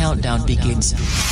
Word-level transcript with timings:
countdown 0.00 0.46
begins. 0.46 1.29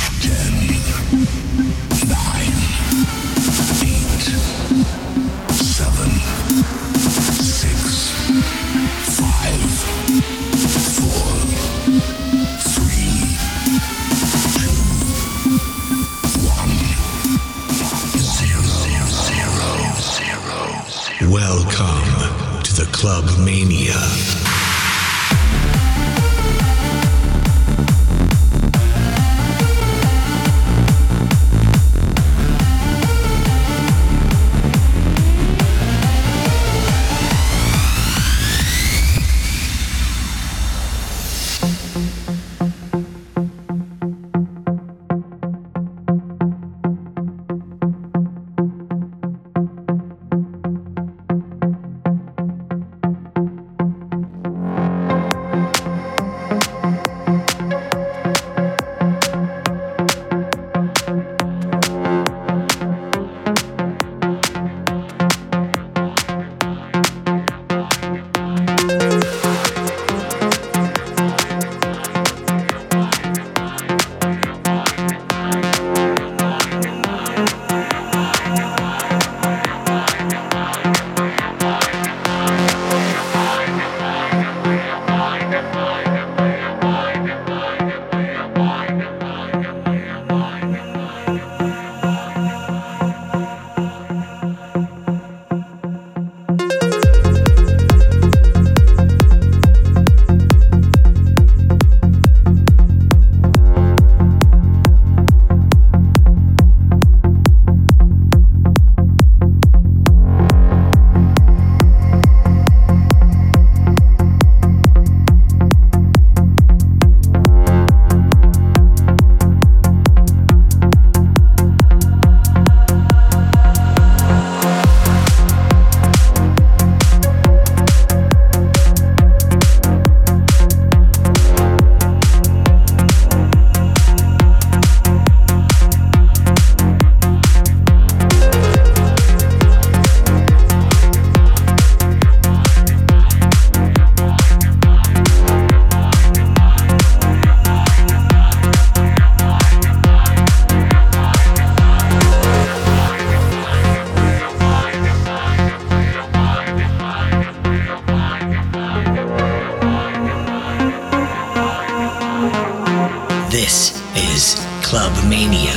This 163.59 163.91
is 164.15 164.55
Club 164.81 165.11
Mania. 165.27 165.75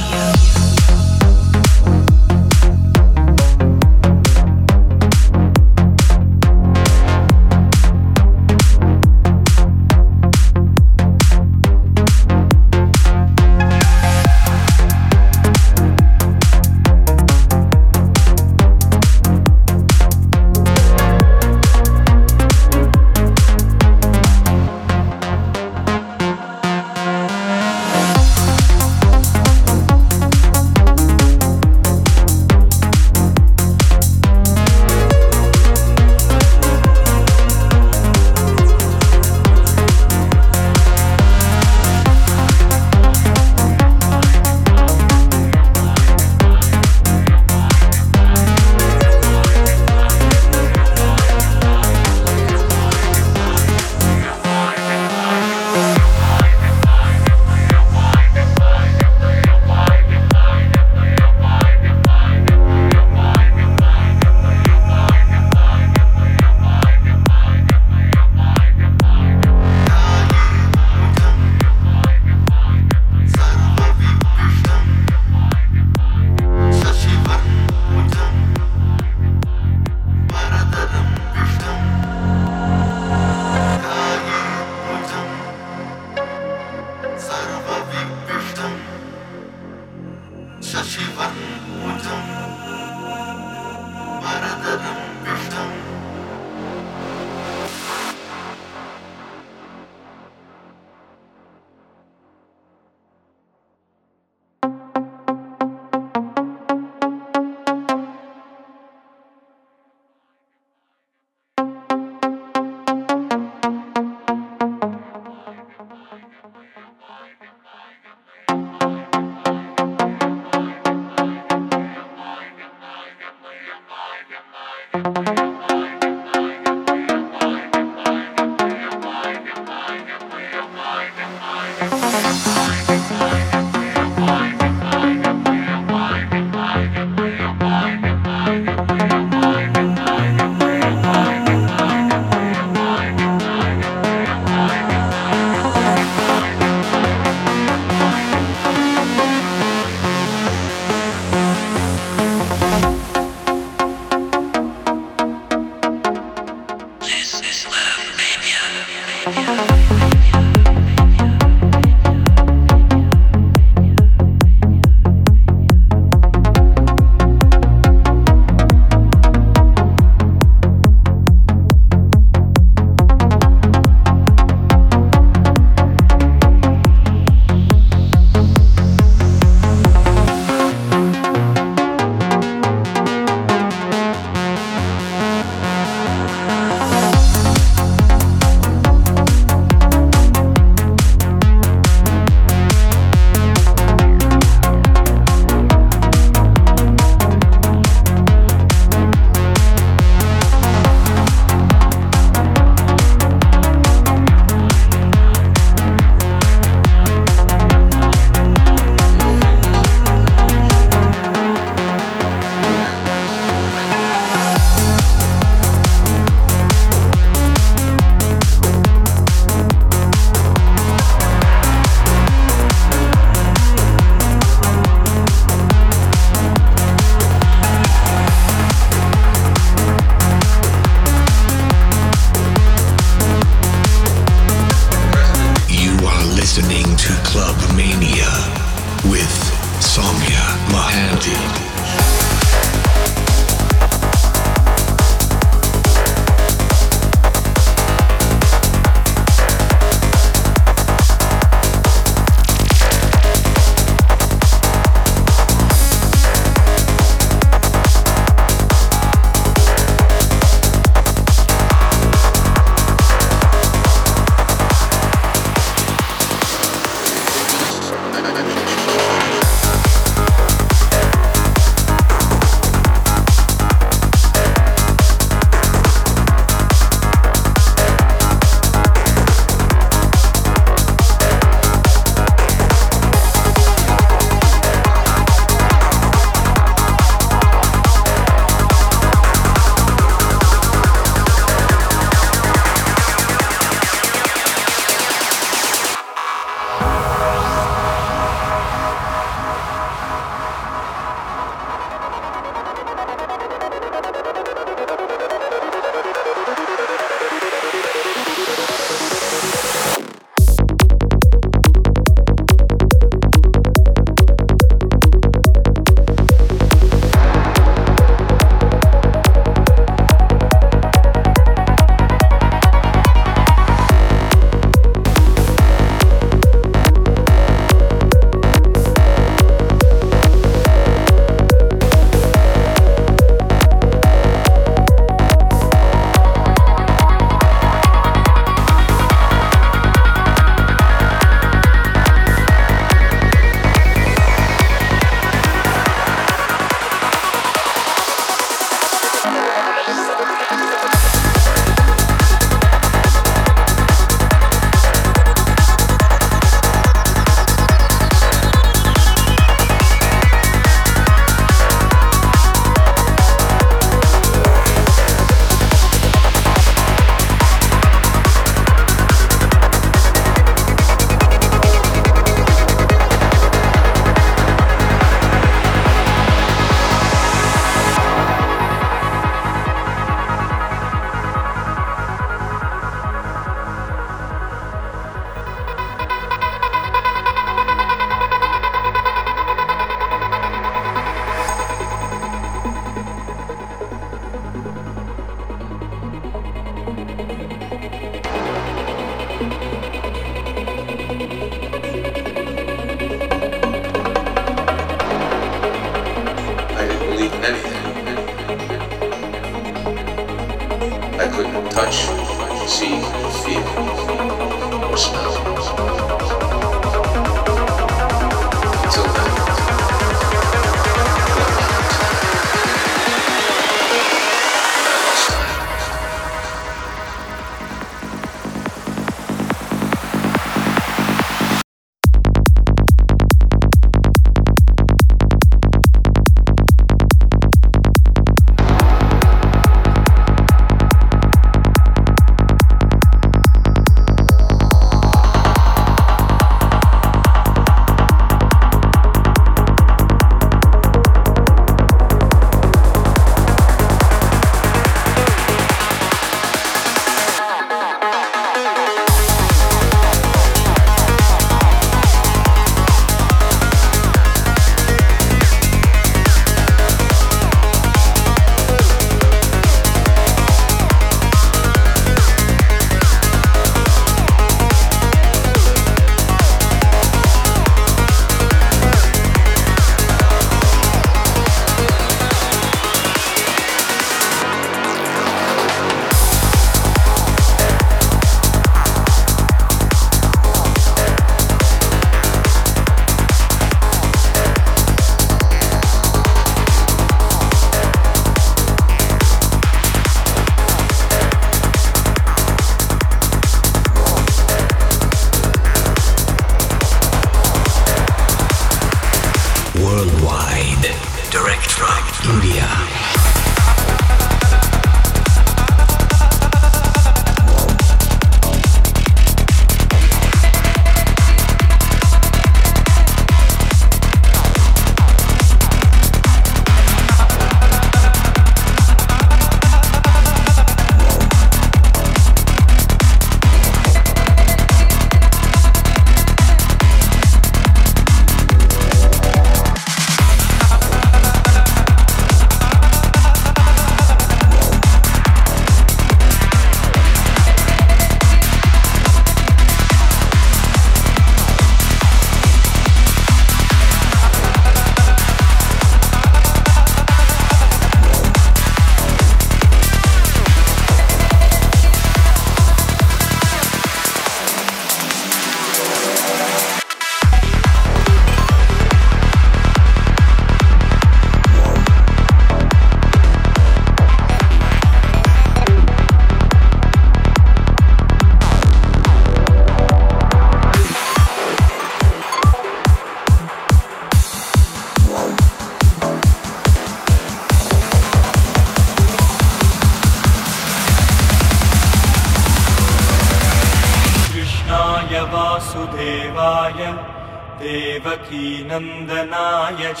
देवकीनन्दनाय 598.78 599.82
च 599.98 600.00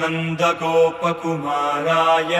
नन्दगोपकुमाराय 0.00 2.32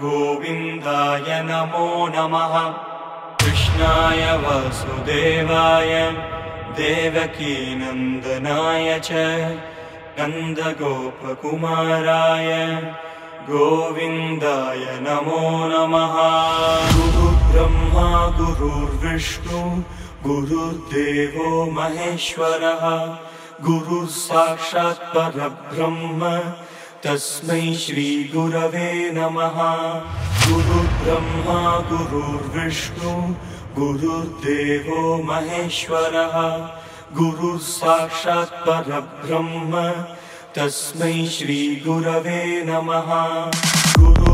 गोविन्दाय 0.00 1.28
नमो 1.48 1.88
नमः। 2.14 2.54
कृष्णाय 3.42 4.22
वासुदेवाय 4.44 5.92
देवकीनन्दनाय 6.80 8.88
च 9.04 9.06
नन्दगोपकुमाराय 10.18 10.90
गोविन्दाय 13.50 14.84
नमो 15.06 15.42
नमः। 15.72 16.16
गुरुब्रह्मा 16.96 18.08
गुरुर्विष्णु 18.38 19.60
गुरुर्देवो 20.26 21.48
महेश्वरः 21.76 22.84
गुरुः 23.64 24.06
साक्षात् 24.06 25.16
परब्रह्म 25.16 26.38
तस्मै 27.04 27.74
श्रीगुरवे 27.74 29.10
नमः। 29.10 29.58
गुरुब्रह्मा 30.48 31.78
गुरुर्विष्णु 31.78 33.34
गुरुर्देवो 33.78 35.22
महेश्वरः। 35.22 36.36
गुरुः 37.16 37.58
साक्षात् 37.58 38.68
परब्रह्म 38.68 39.90
तस्मै 40.54 41.26
श्रीगुरवे 41.26 42.64
नमः। 42.66 43.10
गुरुब्रह्मा 43.98 44.29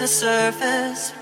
the 0.00 0.08
surface. 0.08 1.12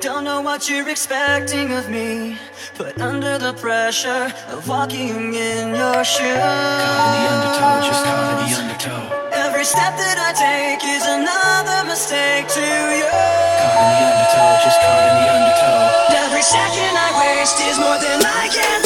Don't 0.00 0.24
know 0.24 0.40
what 0.40 0.68
you're 0.68 0.88
expecting 0.88 1.70
of 1.70 1.88
me. 1.88 2.36
Put 2.74 3.00
under 3.00 3.38
the 3.38 3.52
pressure 3.52 4.26
of 4.48 4.66
walking 4.66 5.34
in 5.34 5.70
your 5.70 6.02
shoes. 6.02 6.34
Caught 6.34 7.14
in 7.14 7.14
the 7.14 7.30
undertow, 7.30 7.74
just 7.86 8.02
caught 8.02 8.26
in 8.26 8.38
the 8.42 8.58
undertow. 8.58 9.30
Every 9.30 9.64
step 9.64 9.94
that 10.02 10.18
I 10.18 10.34
take 10.34 10.82
is 10.82 11.06
another 11.06 11.86
mistake 11.86 12.50
to 12.58 12.66
you. 12.98 13.06
Caught 13.06 13.78
in 13.78 13.90
the 13.94 14.06
undertow, 14.10 14.50
just 14.66 14.78
caught 14.82 15.02
in 15.06 15.14
the 15.14 15.28
undertow. 15.30 16.26
Every 16.26 16.42
second 16.42 16.90
I 16.90 17.10
waste 17.22 17.58
is 17.62 17.78
more 17.78 17.98
than 18.02 18.18
I 18.18 18.50
can 18.50 18.83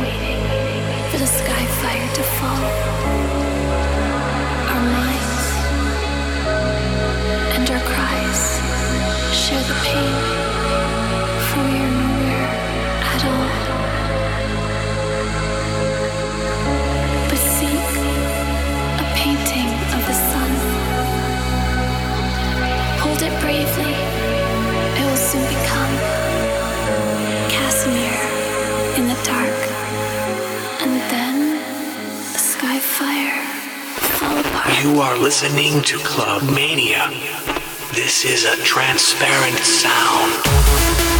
waiting 0.00 0.40
for 1.10 1.18
the 1.18 1.26
sky 1.26 1.64
fire 1.80 2.08
to 2.14 2.22
fall. 2.36 2.64
Our 4.72 4.84
minds 4.96 5.46
and 7.56 7.70
our 7.70 7.82
cries 7.90 8.42
share 9.42 9.64
the 9.70 9.78
pain, 9.84 10.35
You 34.86 35.00
are 35.00 35.18
listening 35.18 35.82
to 35.82 35.98
Club 35.98 36.44
Mania. 36.44 37.10
This 37.92 38.24
is 38.24 38.44
a 38.44 38.56
transparent 38.62 39.58
sound. 39.58 41.15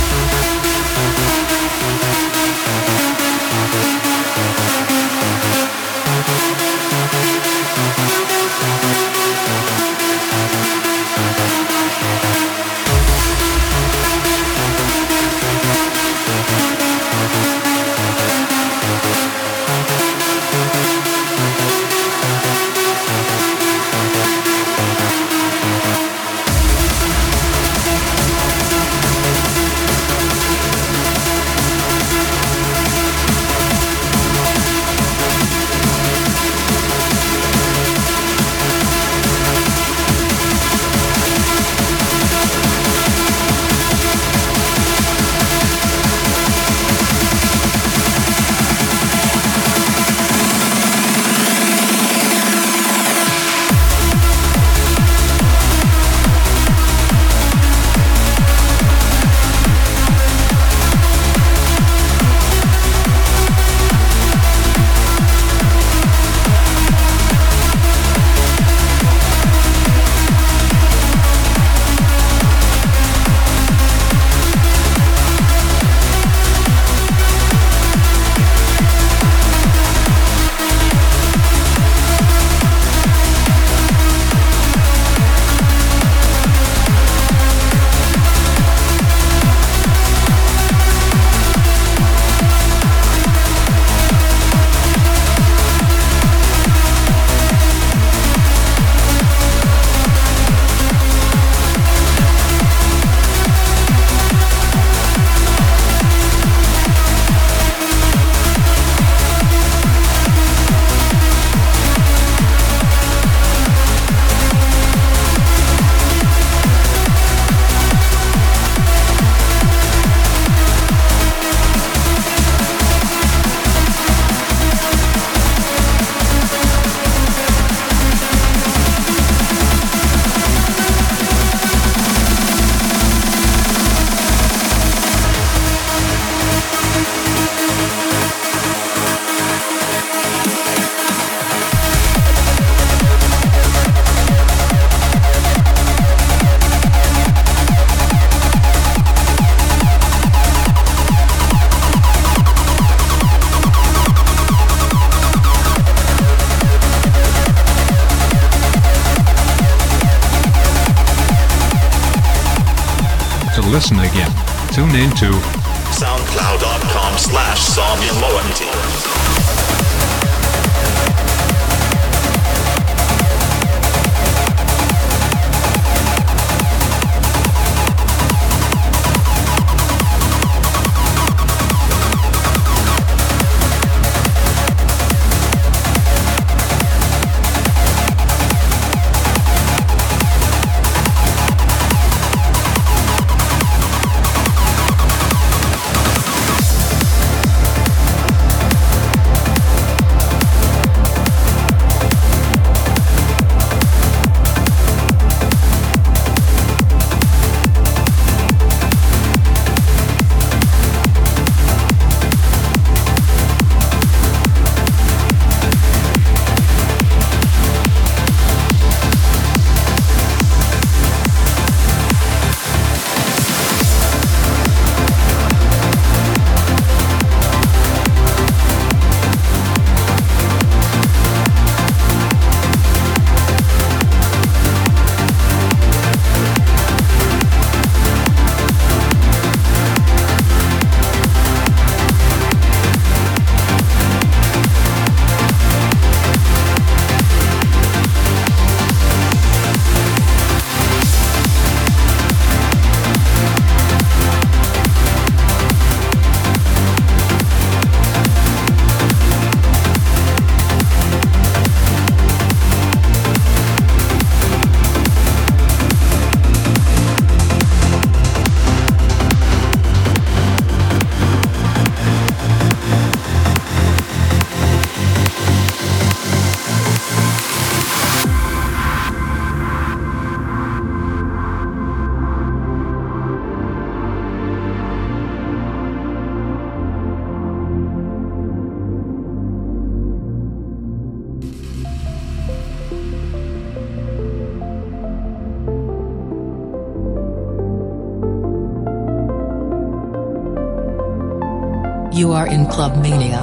Are 302.36 302.46
in 302.46 302.66
Club 302.66 302.98
Mania, 302.98 303.40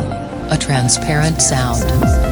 a 0.51 0.57
transparent 0.57 1.41
sound. 1.41 2.22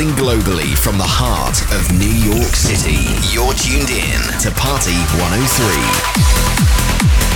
Broadcasting 0.00 0.24
globally 0.24 0.72
from 0.78 0.96
the 0.96 1.04
heart 1.04 1.60
of 1.76 1.92
New 1.92 2.08
York 2.08 2.56
City. 2.56 3.04
You're 3.34 3.52
tuned 3.52 3.90
in 3.90 4.20
to 4.40 4.50
Party 4.56 4.96
103. 5.20 7.29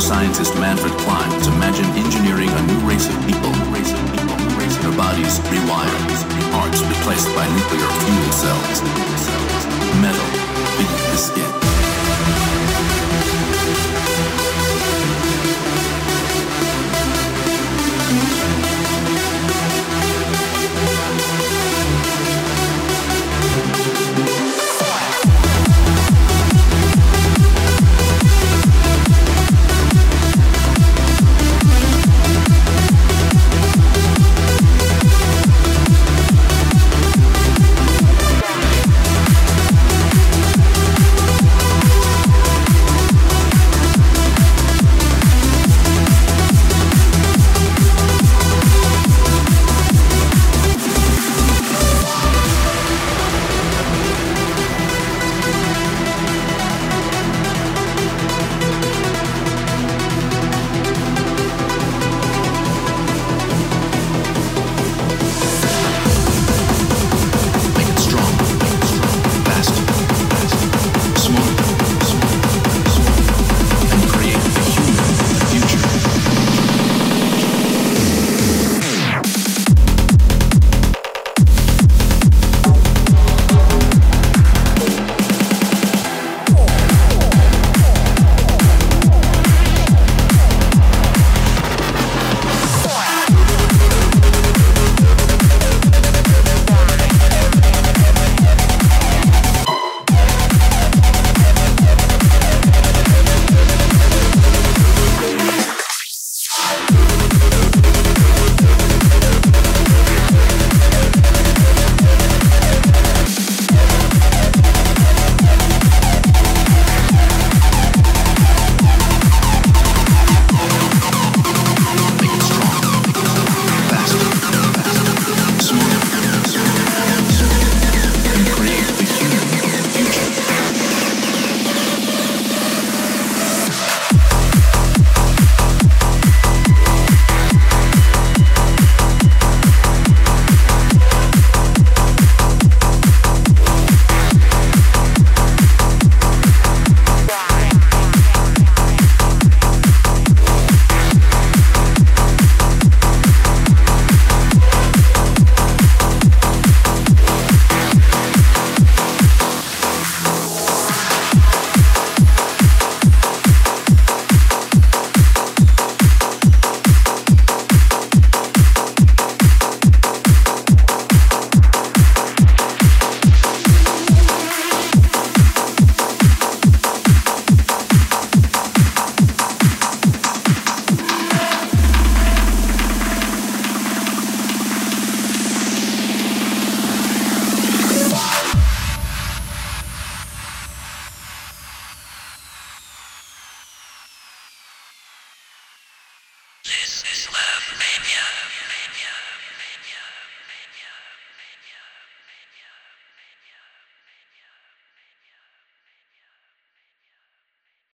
Neuroscientist 0.00 0.58
Manfred 0.58 0.94
Clynes 0.94 1.34
has 1.34 1.46
imagined 1.48 1.88
engineering 1.88 2.48
a 2.48 2.62
new 2.62 2.88
race 2.88 3.06
of 3.06 3.14
people, 3.26 3.52
race 3.70 3.92
of 3.92 4.00
people, 4.12 4.34
race 4.56 4.74
their 4.78 4.96
bodies 4.96 5.38
rewired, 5.40 6.08
hearts 6.56 6.80
replaced 6.80 7.28
by 7.36 7.46
nuclear 7.52 7.86
fuel 8.00 8.32
cells, 8.32 8.80
metal 10.00 10.24
beneath 10.78 11.10
the 11.12 11.18
skin. 11.18 11.69